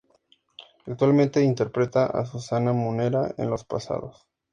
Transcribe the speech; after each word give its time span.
Actualmente 0.87 1.43
interpreta 1.43 2.07
a 2.07 2.25
"Susana 2.25 2.73
Munera" 2.73 3.35
en 3.37 3.51
Los 3.51 3.63
Posados. 3.65 4.25